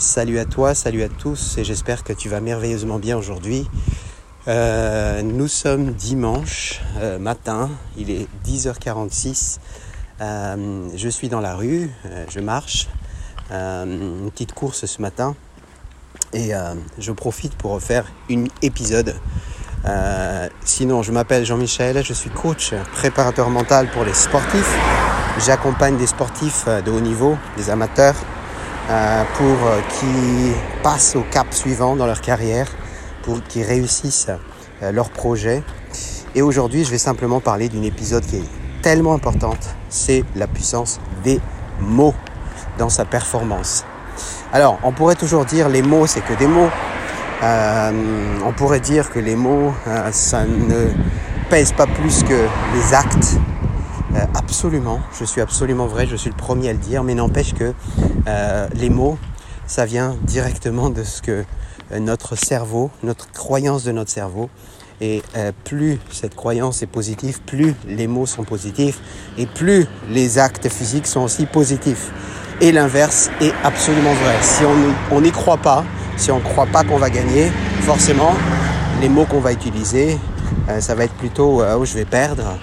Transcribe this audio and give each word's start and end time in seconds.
Salut 0.00 0.38
à 0.38 0.46
toi, 0.46 0.74
salut 0.74 1.02
à 1.02 1.10
tous 1.10 1.58
et 1.58 1.64
j'espère 1.64 2.04
que 2.04 2.14
tu 2.14 2.30
vas 2.30 2.40
merveilleusement 2.40 2.98
bien 2.98 3.18
aujourd'hui. 3.18 3.68
Euh, 4.48 5.20
nous 5.20 5.46
sommes 5.46 5.92
dimanche 5.92 6.80
euh, 6.96 7.18
matin, 7.18 7.68
il 7.98 8.10
est 8.10 8.26
10h46. 8.46 9.58
Euh, 10.22 10.88
je 10.96 11.08
suis 11.10 11.28
dans 11.28 11.40
la 11.40 11.54
rue, 11.54 11.90
je 12.30 12.40
marche, 12.40 12.88
une 13.50 14.30
petite 14.30 14.54
course 14.54 14.86
ce 14.86 15.02
matin 15.02 15.36
et 16.32 16.52
je 16.96 17.12
profite 17.12 17.54
pour 17.56 17.72
refaire 17.72 18.06
un 18.30 18.44
épisode. 18.62 19.14
sinon, 20.64 21.02
je 21.02 21.12
m'appelle 21.12 21.44
Jean-Michel, 21.44 22.02
je 22.02 22.14
suis 22.14 22.30
coach, 22.30 22.72
préparateur 22.94 23.50
mental 23.50 23.90
pour 23.90 24.04
les 24.04 24.14
sportifs. 24.14 24.78
J'accompagne 25.44 25.98
des 25.98 26.06
sportifs 26.06 26.64
de 26.86 26.90
haut 26.90 27.00
niveau, 27.00 27.36
des 27.58 27.68
amateurs, 27.68 28.16
pour 29.36 29.56
qu'ils 29.98 30.52
passent 30.82 31.16
au 31.16 31.24
cap 31.30 31.52
suivant 31.52 31.96
dans 31.96 32.06
leur 32.06 32.20
carrière 32.20 32.66
pour 33.22 33.42
qu'ils 33.42 33.64
réussissent 33.64 34.30
euh, 34.82 34.92
leur 34.92 35.10
projet. 35.10 35.62
Et 36.34 36.42
aujourd'hui, 36.42 36.84
je 36.84 36.90
vais 36.90 36.98
simplement 36.98 37.40
parler 37.40 37.68
d'une 37.68 37.84
épisode 37.84 38.24
qui 38.24 38.36
est 38.36 38.82
tellement 38.82 39.14
importante, 39.14 39.74
c'est 39.88 40.24
la 40.36 40.46
puissance 40.46 41.00
des 41.22 41.40
mots 41.80 42.14
dans 42.78 42.88
sa 42.88 43.04
performance. 43.04 43.84
Alors, 44.52 44.78
on 44.82 44.92
pourrait 44.92 45.16
toujours 45.16 45.44
dire 45.44 45.68
les 45.68 45.82
mots, 45.82 46.06
c'est 46.06 46.22
que 46.22 46.34
des 46.34 46.46
mots. 46.46 46.70
Euh, 47.42 48.38
on 48.44 48.52
pourrait 48.52 48.80
dire 48.80 49.10
que 49.10 49.18
les 49.18 49.36
mots, 49.36 49.72
euh, 49.86 50.08
ça 50.12 50.44
ne 50.44 50.88
pèse 51.48 51.72
pas 51.72 51.86
plus 51.86 52.22
que 52.22 52.46
les 52.74 52.94
actes. 52.94 53.38
Absolument, 54.34 55.00
je 55.18 55.24
suis 55.24 55.40
absolument 55.40 55.86
vrai, 55.86 56.06
je 56.06 56.16
suis 56.16 56.30
le 56.30 56.36
premier 56.36 56.70
à 56.70 56.72
le 56.72 56.78
dire, 56.78 57.04
mais 57.04 57.14
n'empêche 57.14 57.54
que 57.54 57.72
les 58.74 58.90
mots, 58.90 59.18
ça 59.70 59.84
vient 59.84 60.16
directement 60.24 60.90
de 60.90 61.04
ce 61.04 61.22
que 61.22 61.44
euh, 61.92 61.98
notre 62.00 62.36
cerveau, 62.36 62.90
notre 63.02 63.30
croyance 63.30 63.84
de 63.84 63.92
notre 63.92 64.10
cerveau. 64.10 64.50
Et 65.00 65.22
euh, 65.36 65.52
plus 65.64 65.98
cette 66.10 66.34
croyance 66.34 66.82
est 66.82 66.86
positive, 66.86 67.40
plus 67.46 67.74
les 67.86 68.06
mots 68.06 68.26
sont 68.26 68.44
positifs 68.44 69.00
et 69.38 69.46
plus 69.46 69.86
les 70.10 70.38
actes 70.38 70.68
physiques 70.68 71.06
sont 71.06 71.20
aussi 71.20 71.46
positifs. 71.46 72.12
Et 72.60 72.72
l'inverse 72.72 73.30
est 73.40 73.52
absolument 73.64 74.12
vrai. 74.12 74.34
Si 74.42 74.62
on 75.10 75.20
n'y 75.20 75.30
croit 75.30 75.56
pas, 75.56 75.84
si 76.16 76.30
on 76.30 76.38
ne 76.38 76.44
croit 76.44 76.66
pas 76.66 76.84
qu'on 76.84 76.98
va 76.98 77.08
gagner, 77.08 77.50
forcément, 77.82 78.34
les 79.00 79.08
mots 79.08 79.24
qu'on 79.24 79.40
va 79.40 79.52
utiliser, 79.52 80.12
euh, 80.12 80.29
ça 80.80 80.94
va 80.94 81.04
être 81.04 81.14
plutôt 81.14 81.62
oh, 81.62 81.84
je 81.84 81.94
vais 81.94 82.04
perdre, 82.04 82.58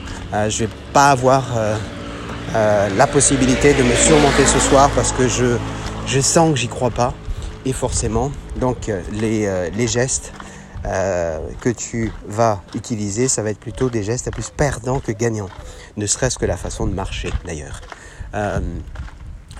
je 0.49 0.65
vais 0.65 0.69
pas 0.93 1.11
avoir 1.11 1.43
la 2.53 3.07
possibilité 3.07 3.73
de 3.73 3.83
me 3.83 3.93
surmonter 3.93 4.45
ce 4.45 4.59
soir 4.59 4.89
parce 4.95 5.11
que 5.11 5.27
je, 5.27 5.57
je 6.07 6.19
sens 6.21 6.51
que 6.51 6.57
j'y 6.57 6.67
crois 6.67 6.91
pas. 6.91 7.13
Et 7.65 7.73
forcément, 7.73 8.31
donc 8.55 8.87
euh, 8.87 9.01
euh, 9.21 9.69
les, 9.71 9.87
gestes 9.87 10.31
euh, 10.85 11.37
que 11.59 11.67
tu 11.67 12.13
vas 12.25 12.61
utiliser, 12.75 13.27
ça 13.27 13.43
va 13.43 13.49
être 13.49 13.59
plutôt 13.59 13.89
des 13.89 14.03
gestes 14.03 14.31
plus 14.31 14.51
perdants 14.51 15.01
que 15.01 15.11
gagnants. 15.11 15.49
Ne 15.97 16.05
serait-ce 16.05 16.39
que 16.39 16.45
la 16.45 16.55
façon 16.55 16.87
de 16.87 16.93
marcher 16.93 17.29
d'ailleurs. 17.45 17.81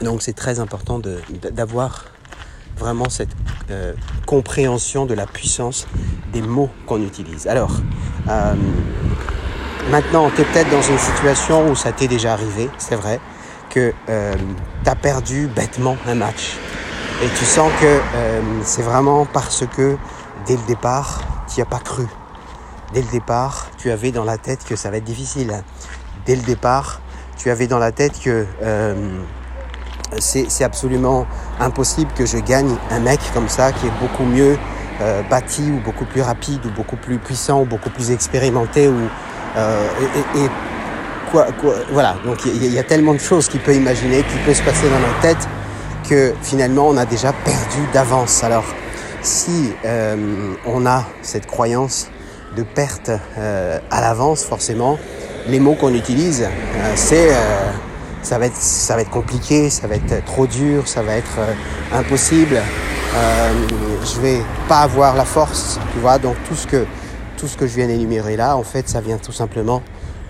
donc 0.02 0.22
c'est 0.22 0.36
très 0.36 0.60
important 0.62 1.02
d'avoir 1.52 2.06
vraiment 2.78 3.10
cette 3.10 3.36
compréhension 4.26 5.06
de 5.06 5.14
la 5.14 5.26
puissance 5.26 5.86
des 6.32 6.42
mots 6.42 6.70
qu'on 6.86 7.02
utilise. 7.04 7.48
Alors, 7.48 7.72
maintenant, 9.90 10.30
tu 10.36 10.42
es 10.42 10.46
peut-être 10.46 10.70
dans 10.70 10.82
une 10.82 10.98
situation 10.98 11.70
où 11.70 11.76
ça 11.76 11.92
t'est 11.92 12.08
déjà 12.08 12.34
arrivé, 12.34 12.70
c'est 12.78 12.96
vrai, 12.96 13.20
que 13.70 13.94
tu 14.08 14.90
as 14.90 14.96
perdu 14.96 15.48
bêtement 15.48 15.98
un 16.08 16.16
match 16.16 16.58
et 17.22 17.30
tu 17.30 17.46
sens 17.46 17.72
que 17.82 18.00
euh, 18.16 18.42
c'est 18.64 18.84
vraiment 18.84 19.26
parce 19.26 19.66
que 19.66 19.98
dès 20.46 20.56
le 20.56 20.62
départ, 20.68 21.22
tu 21.48 21.60
n'y 21.60 21.64
as 21.64 21.66
pas 21.66 21.80
cru. 21.80 22.06
Dès 22.94 23.02
le 23.02 23.08
départ, 23.08 23.68
tu 23.78 23.90
avais 23.90 24.12
dans 24.12 24.24
la 24.24 24.38
tête 24.38 24.64
que 24.64 24.76
ça 24.76 24.92
va 24.92 24.98
être 24.98 25.04
difficile. 25.04 25.64
Dès 26.28 26.36
le 26.36 26.44
départ, 26.44 27.02
tu 27.36 27.50
avais 27.50 27.66
dans 27.66 27.80
la 27.80 27.92
tête 27.92 28.20
que 28.20 28.46
euh, 28.62 29.20
c'est 30.20 30.64
absolument 30.64 31.26
impossible 31.60 32.12
que 32.14 32.26
je 32.28 32.38
gagne 32.38 32.76
un 32.92 33.00
mec 33.00 33.20
comme 33.34 33.50
ça 33.50 33.72
qui 33.72 33.88
est 33.88 34.00
beaucoup 34.00 34.24
mieux 34.24 34.58
euh, 35.02 35.22
bâti 35.30 35.64
ou 35.64 35.80
beaucoup 35.80 36.06
plus 36.06 36.22
rapide 36.22 36.66
ou 36.66 36.70
beaucoup 36.70 36.96
plus 36.96 37.18
puissant 37.18 37.62
ou 37.62 37.66
beaucoup 37.66 37.90
plus 37.90 38.12
expérimenté 38.12 38.88
ou 38.88 38.98
et, 40.36 40.50
quoi, 41.32 41.48
quoi, 41.60 41.74
voilà 41.92 42.16
donc 42.24 42.46
il 42.46 42.72
y, 42.72 42.78
a 42.78 42.84
tellement 42.84 43.14
de 43.14 43.20
choses 43.20 43.48
qu'il 43.48 43.60
peut 43.60 43.74
imaginer 43.74 44.18
qui 44.18 44.38
peut 44.46 44.54
se 44.54 44.62
passer 44.62 44.88
dans 44.88 45.00
notre 45.00 45.20
tête 45.20 45.48
que 46.08 46.34
finalement 46.42 46.88
on 46.88 46.98
a 46.98 47.06
déjà 47.06 47.34
perdu 47.34 47.88
d'avance. 47.94 48.44
Alors 48.44 48.66
si 49.22 49.74
euh, 49.86 50.54
on 50.66 50.86
a 50.86 51.06
cette 51.22 51.48
croyance 51.48 52.08
de 52.56 52.64
perte 52.64 53.12
euh, 53.38 53.80
à 53.92 54.02
l'avance, 54.02 54.44
forcément, 54.44 54.98
les 55.48 55.60
mots 55.60 55.76
qu'on 55.76 55.94
utilise, 55.94 56.44
euh, 56.44 56.94
c'est 56.96 57.30
ça 58.24 58.40
va 58.40 58.48
être 58.48 58.56
ça 58.56 58.96
va 58.96 59.02
être 59.02 59.10
compliqué, 59.10 59.70
ça 59.70 59.88
va 59.88 59.96
être 59.96 60.26
trop 60.26 60.48
dur, 60.48 60.88
ça 60.88 61.02
va 61.02 61.14
être 61.14 61.40
impossible. 61.94 62.62
Je 63.14 64.20
vais 64.22 64.42
pas 64.68 64.80
avoir 64.80 65.16
la 65.16 65.26
force, 65.26 65.80
tu 65.94 66.00
vois. 66.00 66.20
Donc 66.20 66.36
tout 66.48 66.56
ce 66.56 66.68
que 66.68 66.86
tout 67.38 67.48
ce 67.48 67.56
que 67.56 67.68
je 67.68 67.76
viens 67.76 67.88
d'énumérer 67.88 68.36
là, 68.36 68.58
en 68.58 68.64
fait, 68.64 68.90
ça 68.90 69.00
vient 69.00 69.18
tout 69.18 69.32
simplement 69.32 69.82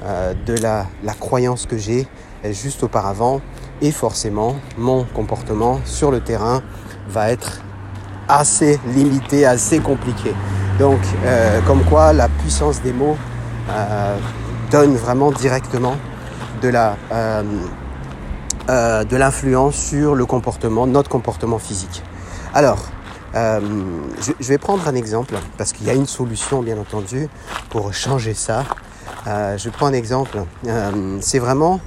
de 0.04 0.54
la, 0.62 0.86
croyance 1.20 1.66
que 1.66 1.78
j'ai 1.78 2.08
juste 2.52 2.84
auparavant 2.84 3.42
et 3.82 3.92
forcément 3.92 4.56
mon 4.78 5.04
comportement 5.04 5.80
sur 5.86 6.12
le 6.12 6.20
terrain 6.20 6.62
va 7.10 7.30
être 7.32 7.62
assez 8.28 8.80
limité, 8.94 9.46
assez 9.46 9.80
compliqué. 9.80 10.34
Donc 10.80 11.00
euh, 11.26 11.60
comme 11.66 11.84
quoi 11.84 12.14
la 12.14 12.28
puissance 12.28 12.82
des 12.82 12.94
mots 12.94 13.18
euh, 13.70 14.18
donne 14.72 14.96
vraiment 14.96 15.32
directement 15.32 15.96
de 16.62 16.70
la 16.70 16.96
euh, 17.12 17.44
de 19.06 19.16
l'influence 19.16 19.76
sur 19.76 20.14
le 20.14 20.26
comportement, 20.26 20.88
notre 20.88 21.10
comportement 21.10 21.58
physique. 21.58 22.04
Alors, 22.54 22.80
je, 23.34 24.32
je, 24.40 24.48
vais 24.48 24.58
prendre 24.58 24.88
un 24.88 24.96
exemple 24.96 25.36
parce 25.58 25.74
qu'il 25.74 25.86
y 25.86 25.90
a 25.90 25.94
une 25.94 26.08
solution 26.08 26.64
bien 26.64 26.78
entendu 26.78 27.28
pour 27.70 27.94
changer 27.94 28.34
ça. 28.34 28.64
je 29.26 29.70
prends 29.70 29.88
un 29.88 29.94
exemple. 29.94 30.40
c'est 31.22 31.40
vraiment 31.40 31.80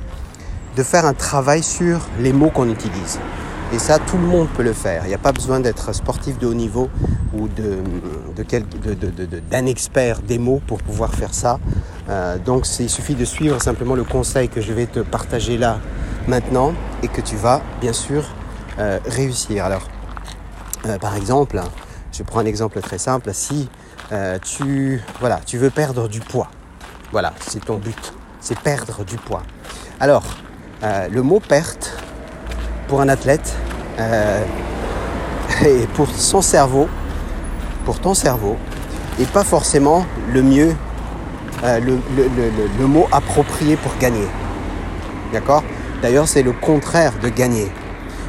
de 0.77 0.83
faire 0.83 1.07
un 1.07 1.15
travail 1.15 1.63
sur 1.63 2.01
les 2.21 2.33
mots 2.33 2.51
qu'on 2.51 2.69
utilise. 2.69 3.19
Et 3.73 3.79
ça, 3.79 3.99
tout 3.99 4.17
le 4.17 4.27
monde 4.27 4.49
peut 4.49 4.65
le 4.65 4.73
faire. 4.73 5.03
Il 5.05 5.09
n'y 5.09 5.15
a 5.15 5.19
pas 5.19 5.33
besoin 5.33 5.61
d'être 5.61 5.95
sportif 5.95 6.39
de 6.39 6.47
haut 6.47 6.55
niveau 6.55 6.91
ou 7.33 7.49
d'un 7.49 9.67
expert 9.67 10.21
des 10.23 10.39
mots 10.39 10.61
pour 10.67 10.83
pouvoir 10.83 11.15
faire 11.15 11.33
ça. 11.33 11.61
Euh, 12.09 12.37
donc 12.39 12.67
il 12.81 12.91
suffit 12.91 13.15
de 13.15 13.25
suivre 13.25 13.63
simplement 13.63 13.95
le 13.95 14.03
conseil 14.03 14.49
que 14.49 14.61
je 14.61 14.73
vais 14.73 14.87
te 14.87 14.99
partager 14.99 15.57
là 15.57 15.79
maintenant 16.27 16.73
et 17.05 17.09
que 17.09 17.21
tu 17.21 17.37
vas 17.37 17.63
bien 17.81 17.93
sûr 17.93 18.25
euh, 18.81 18.99
réussir. 19.07 19.65
Alors, 19.65 19.83
euh, 20.87 20.99
par 20.99 21.17
exemple, 21.17 21.61
je 22.13 22.23
prends 22.23 22.41
un 22.41 22.47
exemple 22.47 22.81
très 22.81 22.99
simple. 22.99 23.31
Si 23.33 23.69
tu, 24.43 25.01
voilà, 25.21 25.39
tu 25.47 25.57
veux 25.57 25.71
perdre 25.71 26.09
du 26.09 26.19
poids, 26.19 26.49
voilà, 27.13 27.33
c'est 27.47 27.65
ton 27.65 27.77
but, 27.77 28.13
c'est 28.41 28.59
perdre 28.59 29.05
du 29.05 29.17
poids. 29.17 29.43
Alors, 30.01 30.25
euh, 30.83 31.09
le 31.11 31.23
mot 31.23 31.41
perte 31.41 31.93
pour 32.89 33.03
un 33.03 33.11
athlète 33.11 33.55
euh, 33.99 34.43
et 35.67 35.87
pour 35.95 36.09
son 36.09 36.41
cerveau, 36.41 36.89
pour 37.85 38.01
ton 38.01 38.15
cerveau, 38.15 38.57
n'est 39.19 39.27
pas 39.27 39.45
forcément 39.45 40.07
le 40.33 40.43
mieux, 40.43 40.75
euh, 41.65 41.81
le, 41.81 42.87
mot 42.87 43.07
approprié 43.13 43.77
pour 43.77 43.93
gagner. 43.99 44.27
D'accord? 45.35 45.63
D'ailleurs, 46.01 46.27
c'est 46.27 46.43
le 46.43 46.53
contraire 46.53 47.13
de 47.23 47.29
gagner. 47.29 47.71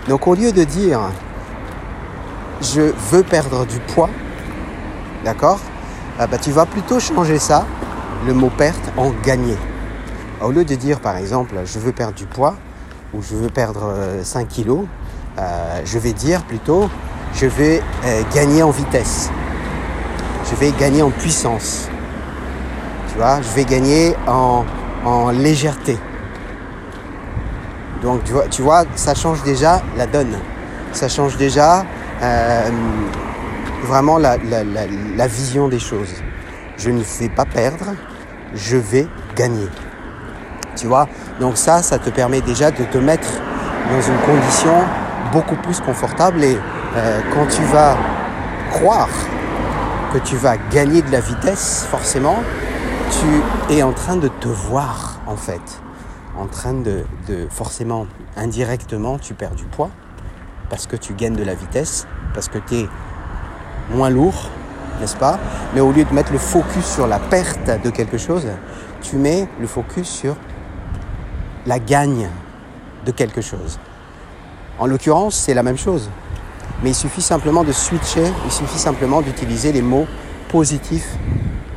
Donc 0.10 0.28
au 0.28 0.36
lieu 0.36 0.52
de 0.52 0.66
dire 0.66 1.00
je 2.62 2.94
veux 3.12 3.24
perdre 3.24 3.66
du 3.66 3.80
poids, 3.80 4.10
d'accord 5.26 5.60
bah, 6.18 6.28
Tu 6.42 6.52
vas 6.52 6.66
plutôt 6.66 7.00
changer 7.00 7.40
ça, 7.40 7.66
le 8.26 8.34
mot 8.34 8.50
perte, 8.50 8.92
en 8.98 9.12
gagner. 9.24 9.58
Au 10.42 10.52
lieu 10.52 10.66
de 10.66 10.76
dire 10.76 11.00
par 11.00 11.18
exemple 11.18 11.56
je 11.66 11.78
veux 11.78 11.92
perdre 11.92 12.16
du 12.16 12.26
poids 12.26 12.56
ou 13.14 13.22
je 13.22 13.36
veux 13.36 13.50
perdre 13.50 13.94
5 14.24 14.40
euh, 14.40 14.46
kilos, 14.50 14.86
euh, 15.38 15.82
je 15.86 16.00
vais 16.00 16.14
dire 16.14 16.44
plutôt 16.44 16.90
je 17.34 17.46
vais 17.46 17.82
euh, 18.06 18.22
gagner 18.34 18.64
en 18.64 18.72
vitesse. 18.72 19.30
Je 20.50 20.56
vais 20.56 20.72
gagner 20.72 21.02
en 21.02 21.12
puissance. 21.12 21.88
Tu 23.10 23.18
vois, 23.18 23.42
je 23.42 23.50
vais 23.56 23.66
gagner 23.66 24.16
en, 24.28 24.64
légèreté. 25.32 25.98
Donc 28.04 28.22
tu 28.50 28.62
vois, 28.62 28.84
ça 28.96 29.16
change 29.16 29.44
déjà 29.44 29.82
la 29.98 30.08
donne. 30.08 30.38
Ça 30.92 31.08
change 31.08 31.38
déjà 31.38 31.86
vraiment 33.84 34.18
la, 34.18 35.28
vision 35.28 35.68
des 35.68 35.80
choses. 35.80 36.14
Je 36.78 36.90
ne 36.90 37.02
vais 37.02 37.30
pas 37.30 37.46
perdre, 37.46 37.96
je 38.54 38.78
vais 38.78 39.08
gagner. 39.36 39.68
Tu 40.76 40.88
vois? 40.88 41.08
Donc 41.40 41.58
ça, 41.58 41.82
ça 41.82 42.00
te 42.00 42.10
permet 42.10 42.42
déjà 42.42 42.72
de 42.72 42.84
te 42.86 42.98
mettre 42.98 43.28
dans 43.90 44.02
une 44.02 44.18
condition 44.20 44.74
beaucoup 45.34 45.56
plus 45.56 45.80
confortable 45.82 46.44
et 46.44 46.58
euh, 46.96 47.22
quand 47.34 47.48
tu 47.48 47.62
vas 47.64 47.98
croire 48.72 49.10
que 50.14 50.20
tu 50.20 50.36
vas 50.36 50.58
gagner 50.72 51.02
de 51.02 51.12
la 51.12 51.20
vitesse, 51.20 51.86
forcément, 51.90 52.38
tu 53.10 53.74
es 53.74 53.84
en 53.84 53.94
train 53.94 54.16
de 54.16 54.28
te 54.28 54.48
voir 54.48 55.20
en 55.28 55.36
fait. 55.36 55.62
En 56.38 56.48
train 56.48 56.74
de 56.74 57.04
forcément, 57.50 58.08
indirectement, 58.38 59.18
tu 59.20 59.34
perds 59.34 59.56
du 59.56 59.66
poids 59.66 59.90
parce 60.72 60.88
que 60.88 60.96
tu 60.96 61.14
gagnes 61.14 61.36
de 61.36 61.44
la 61.44 61.54
vitesse, 61.54 62.08
parce 62.34 62.48
que 62.48 62.58
tu 62.58 62.76
es 62.76 62.90
moins 63.94 64.10
lourd, 64.10 64.50
n'est-ce 65.02 65.18
pas? 65.18 65.38
Mais 65.76 65.82
au 65.82 65.92
lieu 65.92 66.06
de 66.06 66.14
mettre 66.14 66.32
le 66.32 66.38
focus 66.38 66.86
sur 66.86 67.08
la 67.08 67.20
perte 67.20 67.70
de 67.84 67.90
quelque 67.90 68.18
chose, 68.18 68.48
tu 69.02 69.18
mets 69.18 69.50
le 69.60 69.68
focus 69.68 70.08
sur 70.08 70.38
la 71.66 71.78
gagne 71.78 72.30
de 73.06 73.12
quelque 73.12 73.42
chose. 73.42 73.80
En 74.80 74.88
l'occurrence, 74.88 75.36
c'est 75.36 75.54
la 75.54 75.62
même 75.62 75.78
chose. 75.78 76.10
Mais 76.82 76.92
il 76.92 76.96
suffit 76.96 77.22
simplement 77.22 77.66
de 77.66 77.74
switcher, 77.74 78.32
il 78.46 78.52
suffit 78.52 78.80
simplement 78.80 79.22
d'utiliser 79.22 79.74
les 79.74 79.82
mots 79.82 80.08
positifs 80.48 81.18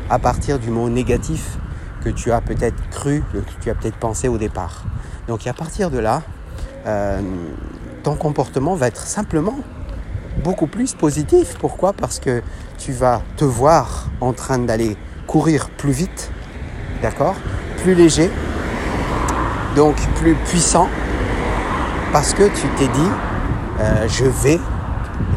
à 0.09 0.21
partir 0.21 0.61
du 0.61 0.71
mot 0.71 0.89
négatif 0.89 1.59
que 2.05 2.11
tu 2.11 2.31
as 2.31 2.41
peut-être 2.41 2.81
cru, 2.91 3.25
que 3.33 3.39
tu 3.61 3.71
as 3.71 3.75
peut-être 3.75 3.97
pensé 3.97 4.29
au 4.29 4.39
départ. 4.39 4.85
Donc 5.27 5.49
à 5.49 5.53
partir 5.53 5.91
de 5.91 5.99
là, 5.99 6.23
euh, 6.87 7.21
ton 8.05 8.15
comportement 8.15 8.75
va 8.75 8.87
être 8.87 9.07
simplement 9.07 9.59
beaucoup 10.45 10.67
plus 10.67 10.95
positif. 10.95 11.57
Pourquoi? 11.59 11.93
Parce 11.93 12.21
que 12.21 12.43
tu 12.79 12.93
vas 12.93 13.23
te 13.37 13.45
voir 13.45 14.07
en 14.21 14.33
train 14.33 14.59
d'aller 14.59 14.97
courir 15.27 15.71
plus 15.71 15.93
vite, 15.93 16.31
d'accord? 17.03 17.35
Plus 17.83 17.95
léger, 17.95 18.31
donc 19.75 19.97
plus 20.17 20.35
puissant, 20.35 20.89
parce 22.13 22.35
que 22.35 22.45
tu 22.45 22.69
t'es 22.77 22.89
dit, 22.89 23.11
euh, 23.81 24.07
je 24.09 24.27
vais 24.27 24.61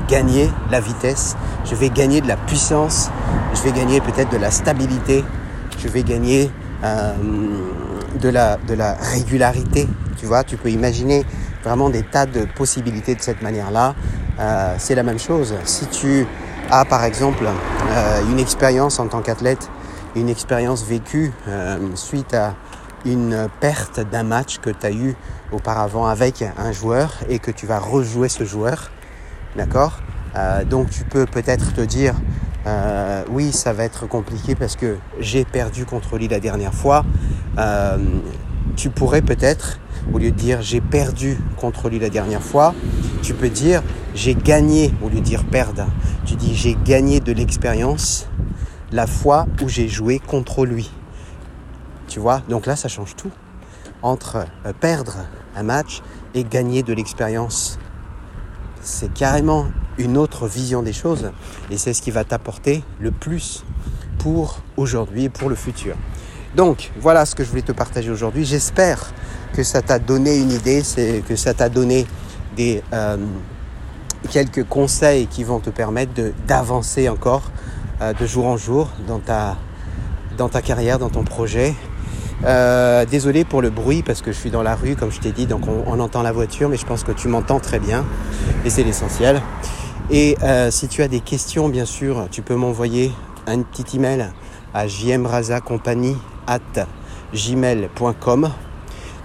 gagner 0.07 0.49
la 0.69 0.79
vitesse, 0.79 1.35
je 1.65 1.73
vais 1.75 1.89
gagner 1.89 2.21
de 2.21 2.27
la 2.27 2.37
puissance, 2.37 3.09
je 3.53 3.61
vais 3.63 3.71
gagner 3.71 4.01
peut-être 4.01 4.31
de 4.31 4.37
la 4.37 4.51
stabilité, 4.51 5.23
je 5.79 5.87
vais 5.87 6.03
gagner 6.03 6.51
euh, 6.83 7.13
de, 8.21 8.29
la, 8.29 8.57
de 8.67 8.73
la 8.73 8.93
régularité. 8.93 9.87
Tu 10.17 10.25
vois, 10.25 10.43
tu 10.43 10.57
peux 10.57 10.69
imaginer 10.69 11.25
vraiment 11.67 11.89
des 11.89 12.03
tas 12.03 12.25
de 12.25 12.45
possibilités 12.45 13.13
de 13.13 13.21
cette 13.21 13.41
manière-là. 13.41 13.93
Euh, 14.39 14.75
c'est 14.77 14.95
la 14.95 15.03
même 15.03 15.19
chose. 15.19 15.53
Si 15.65 15.85
tu 15.87 16.25
as 16.71 16.85
par 16.85 17.03
exemple 17.03 17.43
euh, 17.45 18.21
une 18.31 18.39
expérience 18.39 18.99
en 18.99 19.07
tant 19.07 19.21
qu'athlète, 19.21 19.69
une 20.15 20.29
expérience 20.29 20.85
vécue 20.85 21.33
euh, 21.47 21.77
suite 21.95 22.33
à 22.33 22.53
une 23.05 23.49
perte 23.59 23.99
d'un 23.99 24.23
match 24.23 24.59
que 24.59 24.69
tu 24.69 24.85
as 24.85 24.91
eu 24.91 25.15
auparavant 25.51 26.05
avec 26.05 26.43
un 26.57 26.71
joueur 26.71 27.13
et 27.29 27.39
que 27.39 27.51
tu 27.51 27.65
vas 27.65 27.79
rejouer 27.79 28.27
ce 28.27 28.43
joueur, 28.43 28.91
d'accord 29.55 29.99
Donc 30.65 30.89
tu 30.89 31.03
peux 31.03 31.25
peut-être 31.25 31.73
te 31.73 31.81
dire 31.81 32.15
oui, 33.29 33.53
ça 33.53 33.71
va 33.71 33.85
être 33.85 34.07
compliqué 34.07 34.55
parce 34.55 34.75
que 34.75 34.97
j'ai 35.19 35.45
perdu 35.45 35.85
contre 35.85 36.17
lui 36.17 36.27
la 36.27 36.41
dernière 36.41 36.73
fois. 36.73 37.05
tu 38.75 38.89
pourrais 38.89 39.21
peut-être 39.21 39.79
au 40.13 40.17
lieu 40.17 40.31
de 40.31 40.35
dire 40.35 40.61
j'ai 40.61 40.81
perdu 40.81 41.37
contre 41.57 41.89
lui 41.89 41.99
la 41.99 42.09
dernière 42.09 42.41
fois, 42.41 42.73
tu 43.21 43.33
peux 43.33 43.49
dire 43.49 43.83
j'ai 44.15 44.35
gagné 44.35 44.93
au 45.01 45.09
lieu 45.09 45.19
de 45.19 45.25
dire 45.25 45.43
perdre. 45.45 45.87
Tu 46.25 46.35
dis 46.35 46.55
j'ai 46.55 46.77
gagné 46.85 47.19
de 47.19 47.31
l'expérience 47.31 48.27
la 48.91 49.07
fois 49.07 49.47
où 49.61 49.69
j'ai 49.69 49.87
joué 49.87 50.19
contre 50.19 50.65
lui. 50.65 50.91
Tu 52.07 52.19
vois 52.19 52.41
Donc 52.49 52.65
là, 52.65 52.75
ça 52.75 52.87
change 52.87 53.15
tout. 53.15 53.31
Entre 54.01 54.45
euh, 54.65 54.73
perdre 54.73 55.17
un 55.55 55.63
match 55.63 56.01
et 56.33 56.43
gagner 56.43 56.83
de 56.83 56.93
l'expérience. 56.93 57.79
C'est 58.81 59.13
carrément 59.13 59.67
une 59.97 60.17
autre 60.17 60.47
vision 60.47 60.83
des 60.83 60.93
choses 60.93 61.31
et 61.69 61.77
c'est 61.77 61.93
ce 61.93 62.01
qui 62.01 62.11
va 62.11 62.23
t'apporter 62.23 62.83
le 62.99 63.11
plus 63.11 63.65
pour 64.19 64.61
aujourd'hui 64.77 65.25
et 65.25 65.29
pour 65.29 65.49
le 65.49 65.55
futur. 65.55 65.95
Donc 66.57 66.89
voilà 66.99 67.27
ce 67.27 67.35
que 67.35 67.43
je 67.43 67.49
voulais 67.49 67.61
te 67.61 67.71
partager 67.71 68.09
aujourd'hui. 68.09 68.43
J'espère 68.43 69.13
que 69.53 69.61
ça 69.61 69.83
t'a 69.83 69.99
donné 69.99 70.37
une 70.37 70.51
idée, 70.51 70.81
que 71.27 71.35
ça 71.35 71.53
t'a 71.53 71.69
donné 71.69 72.07
des, 72.55 72.81
euh, 72.93 73.17
quelques 74.31 74.63
conseils 74.63 75.27
qui 75.27 75.43
vont 75.43 75.59
te 75.59 75.69
permettre 75.69 76.13
d'avancer 76.47 77.09
encore 77.09 77.43
euh, 78.01 78.11
de 78.13 78.25
jour 78.25 78.47
en 78.47 78.57
jour 78.57 78.89
dans 79.07 79.19
ta, 79.19 80.61
carrière, 80.63 80.97
dans 80.97 81.09
ton 81.09 81.23
projet. 81.23 81.75
Euh, 82.43 83.05
désolé 83.05 83.45
pour 83.45 83.61
le 83.61 83.69
bruit 83.69 84.01
parce 84.01 84.23
que 84.23 84.31
je 84.31 84.37
suis 84.39 84.49
dans 84.49 84.63
la 84.63 84.73
rue, 84.73 84.95
comme 84.95 85.11
je 85.11 85.19
t'ai 85.19 85.31
dit, 85.31 85.45
donc 85.45 85.61
on, 85.67 85.99
entend 85.99 86.23
la 86.23 86.31
voiture, 86.31 86.69
mais 86.69 86.77
je 86.77 86.87
pense 86.87 87.03
que 87.03 87.11
tu 87.11 87.27
m'entends 87.27 87.59
très 87.59 87.77
bien 87.77 88.03
et 88.65 88.71
c'est 88.71 88.83
l'essentiel. 88.83 89.43
Et 90.09 90.37
si 90.71 90.87
tu 90.87 91.03
as 91.03 91.07
des 91.07 91.19
questions, 91.19 91.69
bien 91.69 91.85
sûr, 91.85 92.27
tu 92.31 92.41
peux 92.41 92.55
m'envoyer 92.55 93.11
un 93.45 93.61
petit 93.61 93.97
email 93.97 94.31
à 94.73 94.87
jmrazacompagnie 94.87 96.17
at 96.47 96.87
gmail.com 97.33 98.51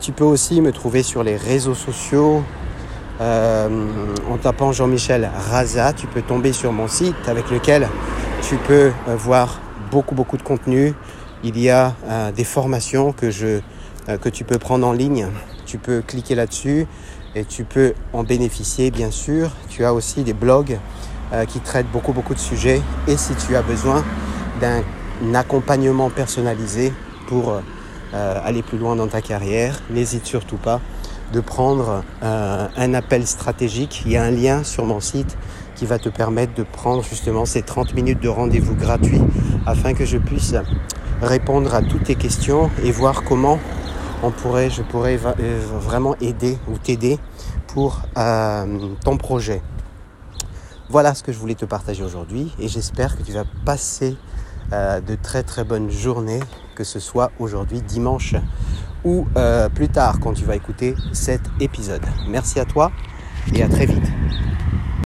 tu 0.02 0.10
peux 0.10 0.24
aussi 0.24 0.60
me 0.60 0.72
trouver 0.72 1.04
sur 1.04 1.22
les 1.22 1.36
réseaux 1.36 1.76
sociaux. 1.76 2.42
Euh, 3.20 3.68
en 4.28 4.36
tapant 4.36 4.72
Jean-Michel 4.72 5.30
Raza, 5.48 5.92
tu 5.92 6.08
peux 6.08 6.22
tomber 6.22 6.52
sur 6.52 6.72
mon 6.72 6.88
site 6.88 7.28
avec 7.28 7.50
lequel 7.52 7.88
tu 8.42 8.56
peux 8.56 8.90
euh, 9.08 9.16
voir 9.16 9.60
beaucoup 9.92 10.16
beaucoup 10.16 10.36
de 10.36 10.42
contenu. 10.42 10.92
Il 11.44 11.56
y 11.56 11.70
a 11.70 11.94
euh, 12.06 12.32
des 12.32 12.42
formations 12.42 13.12
que, 13.12 13.30
que 14.16 14.28
tu 14.28 14.42
peux 14.42 14.58
prendre 14.58 14.84
en 14.88 14.92
ligne. 14.92 15.28
Tu 15.66 15.78
peux 15.78 16.02
cliquer 16.04 16.34
là-dessus 16.34 16.88
et 17.36 17.44
tu 17.44 17.62
peux 17.62 17.94
en 18.12 18.24
bénéficier 18.24 18.90
bien 18.90 19.12
sûr. 19.12 19.50
Tu 19.68 19.84
as 19.84 19.94
aussi 19.94 20.24
des 20.24 20.34
blogs 20.34 20.78
qui 21.48 21.60
traitent 21.60 21.90
beaucoup 21.90 22.12
beaucoup 22.12 22.34
de 22.34 22.40
sujets. 22.40 22.82
Et 23.06 23.16
si 23.16 23.34
tu 23.36 23.54
as 23.56 23.62
besoin 23.62 24.04
d'un 24.60 24.82
accompagnement 25.34 26.10
personnalisé 26.10 26.92
pour 27.32 27.54
euh, 28.12 28.40
aller 28.44 28.60
plus 28.60 28.76
loin 28.76 28.94
dans 28.94 29.06
ta 29.06 29.22
carrière, 29.22 29.80
n'hésite 29.88 30.26
surtout 30.26 30.58
pas 30.58 30.82
de 31.32 31.40
prendre 31.40 32.04
euh, 32.22 32.68
un 32.76 32.92
appel 32.92 33.26
stratégique. 33.26 34.02
Il 34.04 34.12
y 34.12 34.18
a 34.18 34.22
un 34.22 34.30
lien 34.30 34.64
sur 34.64 34.84
mon 34.84 35.00
site 35.00 35.38
qui 35.74 35.86
va 35.86 35.98
te 35.98 36.10
permettre 36.10 36.52
de 36.52 36.62
prendre 36.62 37.02
justement 37.02 37.46
ces 37.46 37.62
30 37.62 37.94
minutes 37.94 38.20
de 38.20 38.28
rendez-vous 38.28 38.74
gratuit 38.74 39.22
afin 39.64 39.94
que 39.94 40.04
je 40.04 40.18
puisse 40.18 40.54
répondre 41.22 41.74
à 41.74 41.80
toutes 41.80 42.04
tes 42.04 42.16
questions 42.16 42.70
et 42.84 42.92
voir 42.92 43.24
comment 43.24 43.58
on 44.22 44.30
pourrait, 44.30 44.68
je 44.68 44.82
pourrais 44.82 45.18
euh, 45.40 45.58
vraiment 45.80 46.16
aider 46.20 46.58
ou 46.68 46.76
t'aider 46.76 47.18
pour 47.68 48.02
ton 48.14 49.16
projet. 49.16 49.62
Voilà 50.90 51.14
ce 51.14 51.22
que 51.22 51.32
je 51.32 51.38
voulais 51.38 51.54
te 51.54 51.64
partager 51.64 52.02
aujourd'hui 52.04 52.52
et 52.58 52.68
j'espère 52.68 53.16
que 53.16 53.22
tu 53.22 53.32
vas 53.32 53.44
passer 53.64 54.18
de 54.70 55.14
très 55.16 55.42
très 55.42 55.64
bonnes 55.64 55.90
journées 55.90 56.40
que 56.74 56.84
ce 56.84 57.00
soit 57.00 57.30
aujourd'hui 57.38 57.80
dimanche 57.82 58.34
ou 59.04 59.26
euh, 59.36 59.68
plus 59.68 59.88
tard 59.88 60.20
quand 60.20 60.32
tu 60.32 60.44
vas 60.44 60.56
écouter 60.56 60.94
cet 61.12 61.42
épisode. 61.60 62.02
Merci 62.28 62.60
à 62.60 62.64
toi 62.64 62.92
et 63.54 63.62
à 63.62 63.68
très 63.68 63.86
vite. 63.86 64.04